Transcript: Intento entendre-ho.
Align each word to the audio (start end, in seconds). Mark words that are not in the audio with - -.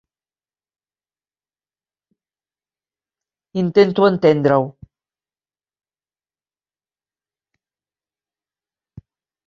Intento 3.63 4.01
entendre-ho. 4.13 4.65